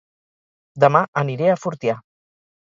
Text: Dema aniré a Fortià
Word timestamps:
Dema 0.85 1.03
aniré 1.25 1.53
a 1.53 1.61
Fortià 1.67 2.01